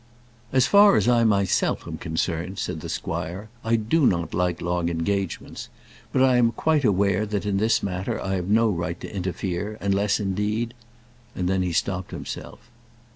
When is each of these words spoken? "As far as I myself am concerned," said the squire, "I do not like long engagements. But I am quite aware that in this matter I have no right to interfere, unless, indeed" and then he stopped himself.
"As 0.51 0.65
far 0.65 0.95
as 0.95 1.07
I 1.07 1.23
myself 1.23 1.85
am 1.85 1.99
concerned," 1.99 2.57
said 2.57 2.79
the 2.81 2.89
squire, 2.89 3.49
"I 3.63 3.75
do 3.75 4.07
not 4.07 4.33
like 4.33 4.59
long 4.59 4.89
engagements. 4.89 5.69
But 6.11 6.23
I 6.23 6.37
am 6.37 6.53
quite 6.53 6.83
aware 6.83 7.23
that 7.27 7.45
in 7.45 7.57
this 7.57 7.83
matter 7.83 8.19
I 8.19 8.33
have 8.33 8.47
no 8.47 8.71
right 8.71 8.99
to 9.01 9.15
interfere, 9.15 9.77
unless, 9.79 10.19
indeed" 10.19 10.73
and 11.35 11.47
then 11.47 11.61
he 11.61 11.71
stopped 11.71 12.09
himself. 12.09 12.71